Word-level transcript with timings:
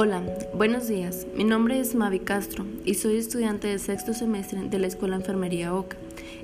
Hola, 0.00 0.22
buenos 0.54 0.86
días. 0.86 1.26
Mi 1.34 1.42
nombre 1.42 1.80
es 1.80 1.96
Mavi 1.96 2.20
Castro 2.20 2.64
y 2.84 2.94
soy 2.94 3.16
estudiante 3.16 3.66
del 3.66 3.80
sexto 3.80 4.14
semestre 4.14 4.60
de 4.68 4.78
la 4.78 4.86
Escuela 4.86 5.16
Enfermería 5.16 5.74
OCA. 5.74 5.96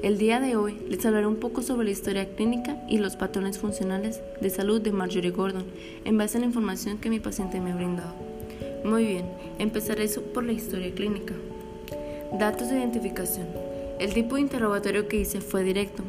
El 0.02 0.18
día 0.18 0.40
de 0.40 0.56
hoy 0.56 0.76
les 0.88 1.06
hablaré 1.06 1.28
un 1.28 1.36
poco 1.36 1.62
sobre 1.62 1.84
la 1.84 1.92
historia 1.92 2.34
clínica 2.34 2.76
y 2.88 2.98
los 2.98 3.14
patrones 3.14 3.60
funcionales 3.60 4.20
de 4.40 4.50
salud 4.50 4.80
de 4.80 4.90
Marjorie 4.90 5.30
Gordon 5.30 5.66
en 6.04 6.18
base 6.18 6.36
a 6.36 6.40
la 6.40 6.46
información 6.46 6.98
que 6.98 7.10
mi 7.10 7.20
paciente 7.20 7.60
me 7.60 7.70
ha 7.70 7.76
brindado. 7.76 8.12
Muy 8.84 9.04
bien, 9.04 9.26
empezaré 9.60 10.08
por 10.08 10.42
la 10.42 10.52
historia 10.52 10.92
clínica. 10.92 11.34
Datos 12.36 12.70
de 12.70 12.78
identificación. 12.78 13.46
El 14.00 14.14
tipo 14.14 14.34
de 14.34 14.40
interrogatorio 14.40 15.06
que 15.06 15.18
hice 15.18 15.40
fue 15.40 15.62
directo. 15.62 16.02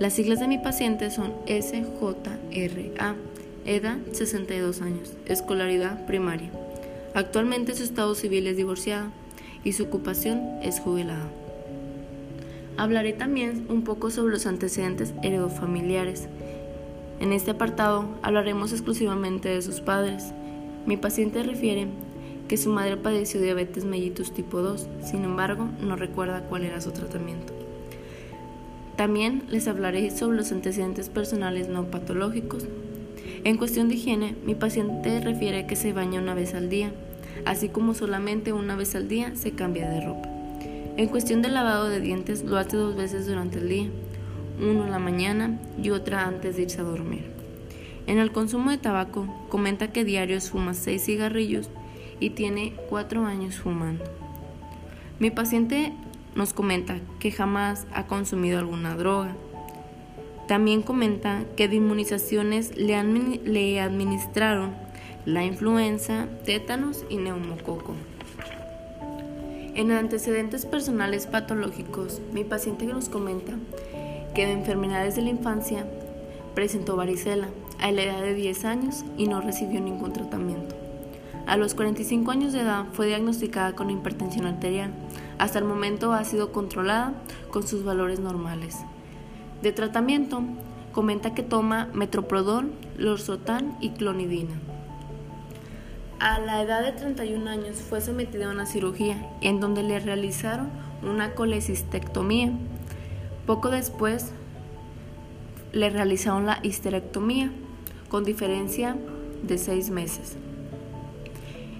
Las 0.00 0.14
siglas 0.14 0.40
de 0.40 0.48
mi 0.48 0.58
paciente 0.58 1.12
son 1.12 1.32
SJRA 1.46 3.14
Edad 3.66 3.98
62 4.12 4.80
años. 4.80 5.12
Escolaridad 5.26 6.06
primaria. 6.06 6.50
Actualmente 7.14 7.74
su 7.74 7.82
estado 7.82 8.14
civil 8.14 8.46
es 8.46 8.56
divorciada 8.56 9.10
y 9.64 9.72
su 9.72 9.82
ocupación 9.82 10.40
es 10.62 10.78
jubilada. 10.78 11.26
Hablaré 12.76 13.12
también 13.12 13.66
un 13.68 13.82
poco 13.82 14.10
sobre 14.10 14.34
los 14.34 14.46
antecedentes 14.46 15.14
heredofamiliares. 15.24 16.28
En 17.18 17.32
este 17.32 17.50
apartado 17.50 18.08
hablaremos 18.22 18.70
exclusivamente 18.70 19.48
de 19.48 19.62
sus 19.62 19.80
padres. 19.80 20.32
Mi 20.86 20.96
paciente 20.96 21.42
refiere 21.42 21.88
que 22.46 22.58
su 22.58 22.70
madre 22.70 22.96
padeció 22.96 23.42
diabetes 23.42 23.84
mellitus 23.84 24.32
tipo 24.32 24.62
2, 24.62 24.86
sin 25.02 25.24
embargo 25.24 25.68
no 25.80 25.96
recuerda 25.96 26.42
cuál 26.42 26.62
era 26.62 26.80
su 26.80 26.92
tratamiento. 26.92 27.52
También 28.94 29.42
les 29.48 29.66
hablaré 29.66 30.12
sobre 30.12 30.36
los 30.36 30.52
antecedentes 30.52 31.08
personales 31.08 31.68
no 31.68 31.90
patológicos, 31.90 32.64
en 33.46 33.58
cuestión 33.58 33.88
de 33.88 33.94
higiene, 33.94 34.34
mi 34.44 34.56
paciente 34.56 35.20
refiere 35.20 35.68
que 35.68 35.76
se 35.76 35.92
baña 35.92 36.20
una 36.20 36.34
vez 36.34 36.52
al 36.54 36.68
día, 36.68 36.90
así 37.44 37.68
como 37.68 37.94
solamente 37.94 38.52
una 38.52 38.74
vez 38.74 38.96
al 38.96 39.06
día 39.06 39.36
se 39.36 39.52
cambia 39.52 39.88
de 39.88 40.04
ropa. 40.04 40.28
En 40.96 41.06
cuestión 41.06 41.42
del 41.42 41.54
lavado 41.54 41.88
de 41.88 42.00
dientes, 42.00 42.42
lo 42.42 42.58
hace 42.58 42.76
dos 42.76 42.96
veces 42.96 43.28
durante 43.28 43.58
el 43.58 43.68
día, 43.68 43.88
uno 44.60 44.84
en 44.84 44.90
la 44.90 44.98
mañana 44.98 45.60
y 45.80 45.90
otra 45.90 46.26
antes 46.26 46.56
de 46.56 46.62
irse 46.62 46.80
a 46.80 46.82
dormir. 46.82 47.24
En 48.08 48.18
el 48.18 48.32
consumo 48.32 48.72
de 48.72 48.78
tabaco, 48.78 49.32
comenta 49.48 49.92
que 49.92 50.04
diario 50.04 50.40
fuma 50.40 50.74
seis 50.74 51.04
cigarrillos 51.04 51.70
y 52.18 52.30
tiene 52.30 52.74
cuatro 52.88 53.26
años 53.26 53.54
fumando. 53.54 54.02
Mi 55.20 55.30
paciente 55.30 55.92
nos 56.34 56.52
comenta 56.52 56.98
que 57.20 57.30
jamás 57.30 57.86
ha 57.94 58.08
consumido 58.08 58.58
alguna 58.58 58.96
droga, 58.96 59.36
también 60.48 60.82
comenta 60.82 61.44
que 61.56 61.68
de 61.68 61.76
inmunizaciones 61.76 62.76
le, 62.76 63.02
le 63.44 63.80
administraron 63.80 64.74
la 65.24 65.44
influenza, 65.44 66.28
tétanos 66.44 67.04
y 67.08 67.16
neumococo. 67.16 67.94
En 69.74 69.90
antecedentes 69.90 70.64
personales 70.64 71.26
patológicos, 71.26 72.22
mi 72.32 72.44
paciente 72.44 72.86
nos 72.86 73.08
comenta 73.08 73.52
que 74.34 74.46
de 74.46 74.52
enfermedades 74.52 75.16
de 75.16 75.22
la 75.22 75.30
infancia 75.30 75.86
presentó 76.54 76.96
varicela 76.96 77.48
a 77.80 77.90
la 77.90 78.04
edad 78.04 78.22
de 78.22 78.34
10 78.34 78.64
años 78.64 79.04
y 79.18 79.26
no 79.26 79.40
recibió 79.40 79.80
ningún 79.80 80.12
tratamiento. 80.12 80.76
A 81.46 81.56
los 81.56 81.74
45 81.74 82.30
años 82.30 82.52
de 82.52 82.60
edad 82.60 82.86
fue 82.92 83.06
diagnosticada 83.06 83.74
con 83.74 83.90
hipertensión 83.90 84.46
arterial. 84.46 84.92
Hasta 85.38 85.58
el 85.58 85.64
momento 85.64 86.12
ha 86.12 86.24
sido 86.24 86.52
controlada 86.52 87.12
con 87.50 87.66
sus 87.66 87.84
valores 87.84 88.18
normales. 88.20 88.78
De 89.62 89.72
tratamiento, 89.72 90.42
comenta 90.92 91.34
que 91.34 91.42
toma 91.42 91.88
metroprodol, 91.92 92.72
lorsotán 92.96 93.76
y 93.80 93.90
clonidina. 93.90 94.54
A 96.18 96.38
la 96.38 96.62
edad 96.62 96.82
de 96.82 96.92
31 96.92 97.50
años 97.50 97.76
fue 97.76 98.00
sometida 98.00 98.46
a 98.46 98.52
una 98.52 98.64
cirugía 98.64 99.30
en 99.42 99.60
donde 99.60 99.82
le 99.82 100.00
realizaron 100.00 100.70
una 101.02 101.34
colecistectomía. 101.34 102.52
Poco 103.46 103.70
después 103.70 104.32
le 105.72 105.90
realizaron 105.90 106.46
la 106.46 106.58
histerectomía 106.62 107.50
con 108.08 108.24
diferencia 108.24 108.96
de 109.42 109.58
seis 109.58 109.90
meses. 109.90 110.36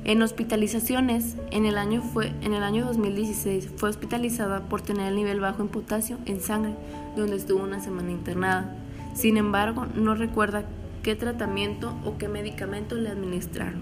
En 0.07 0.23
hospitalizaciones, 0.23 1.35
en 1.51 1.67
el, 1.67 1.77
año 1.77 2.01
fue, 2.01 2.29
en 2.41 2.55
el 2.55 2.63
año 2.63 2.85
2016 2.87 3.71
fue 3.75 3.89
hospitalizada 3.89 4.61
por 4.69 4.81
tener 4.81 5.09
el 5.09 5.17
nivel 5.17 5.41
bajo 5.41 5.63
en 5.63 5.69
potasio 5.69 6.19
en 6.27 6.41
sangre, 6.41 6.75
donde 7.17 7.35
estuvo 7.35 7.65
una 7.65 7.81
semana 7.81 8.13
internada. 8.13 8.73
Sin 9.17 9.37
embargo, 9.37 9.85
no 9.97 10.15
recuerda 10.15 10.65
qué 11.03 11.17
tratamiento 11.17 11.93
o 12.05 12.19
qué 12.19 12.29
medicamento 12.29 12.95
le 12.95 13.09
administraron. 13.09 13.81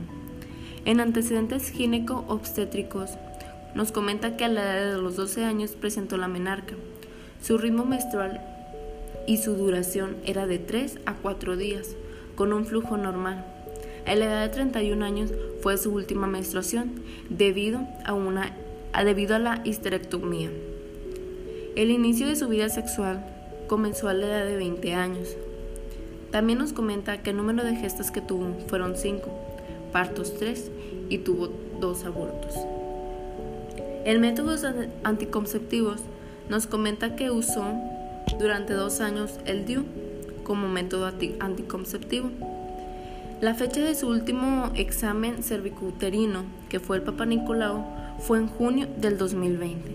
En 0.86 1.00
antecedentes 1.00 1.68
gineco-obstétricos, 1.70 3.18
nos 3.74 3.92
comenta 3.92 4.38
que 4.38 4.46
a 4.46 4.48
la 4.48 4.62
edad 4.62 4.92
de 4.94 5.02
los 5.02 5.16
12 5.16 5.44
años 5.44 5.72
presentó 5.72 6.16
la 6.16 6.26
menarca. 6.26 6.74
Su 7.42 7.58
ritmo 7.58 7.84
menstrual 7.84 8.40
y 9.26 9.36
su 9.36 9.56
duración 9.56 10.16
era 10.24 10.46
de 10.46 10.58
3 10.58 11.00
a 11.04 11.16
4 11.16 11.58
días, 11.58 11.96
con 12.34 12.54
un 12.54 12.64
flujo 12.64 12.96
normal. 12.96 13.53
A 14.06 14.14
la 14.14 14.26
edad 14.26 14.42
de 14.42 14.48
31 14.50 15.04
años 15.04 15.32
fue 15.60 15.78
su 15.78 15.92
última 15.92 16.26
menstruación 16.26 16.92
debido 17.30 17.80
a, 18.04 18.12
una, 18.12 18.54
debido 19.04 19.34
a 19.34 19.38
la 19.38 19.62
histerectomía. 19.64 20.50
El 21.74 21.90
inicio 21.90 22.26
de 22.26 22.36
su 22.36 22.48
vida 22.48 22.68
sexual 22.68 23.24
comenzó 23.66 24.08
a 24.08 24.14
la 24.14 24.26
edad 24.26 24.44
de 24.44 24.56
20 24.56 24.94
años. 24.94 25.36
También 26.30 26.58
nos 26.58 26.72
comenta 26.72 27.22
que 27.22 27.30
el 27.30 27.36
número 27.36 27.64
de 27.64 27.76
gestas 27.76 28.10
que 28.10 28.20
tuvo 28.20 28.54
fueron 28.68 28.96
5, 28.96 29.30
partos 29.90 30.34
3 30.38 30.70
y 31.08 31.18
tuvo 31.18 31.50
2 31.80 32.04
abortos. 32.04 32.54
En 34.04 34.20
métodos 34.20 34.66
anticonceptivos 35.02 36.00
nos 36.50 36.66
comenta 36.66 37.16
que 37.16 37.30
usó 37.30 37.64
durante 38.38 38.74
dos 38.74 39.00
años 39.00 39.38
el 39.46 39.64
DIU 39.64 39.84
como 40.42 40.68
método 40.68 41.10
anticonceptivo. 41.40 42.30
La 43.44 43.52
fecha 43.52 43.82
de 43.82 43.94
su 43.94 44.08
último 44.08 44.70
examen 44.74 45.42
cervicuterino, 45.42 46.44
que 46.70 46.80
fue 46.80 46.96
el 46.96 47.02
Papa 47.02 47.26
Nicolau, 47.26 47.84
fue 48.18 48.38
en 48.38 48.48
junio 48.48 48.88
del 48.96 49.18
2020 49.18 49.94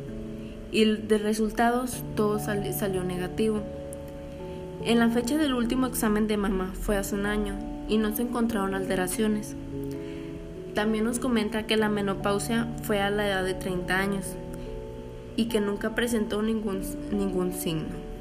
y 0.72 0.86
de 0.86 1.18
resultados 1.18 2.04
todo 2.16 2.38
salió 2.38 3.04
negativo. 3.04 3.64
En 4.86 5.00
la 5.00 5.10
fecha 5.10 5.36
del 5.40 5.56
último 5.56 5.88
examen 5.88 6.28
de 6.28 6.38
mamá 6.38 6.74
fue 6.80 6.96
hace 6.96 7.16
un 7.16 7.26
año 7.26 7.58
y 7.88 7.98
no 7.98 8.16
se 8.16 8.22
encontraron 8.22 8.76
alteraciones. 8.76 9.56
También 10.76 11.06
nos 11.06 11.18
comenta 11.18 11.66
que 11.66 11.76
la 11.76 11.90
menopausia 11.90 12.68
fue 12.84 13.02
a 13.02 13.10
la 13.10 13.28
edad 13.28 13.44
de 13.44 13.56
30 13.56 13.98
años 13.98 14.26
y 15.36 15.46
que 15.46 15.60
nunca 15.60 15.96
presentó 15.96 16.44
ningún, 16.44 16.82
ningún 17.12 17.54
signo. 17.54 18.19